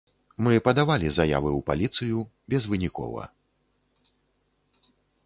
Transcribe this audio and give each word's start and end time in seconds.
Мы 0.45 0.53
падавалі 0.67 1.11
заявы 1.17 1.51
ў 1.59 1.65
паліцыю, 1.67 2.23
безвынікова. 2.53 3.29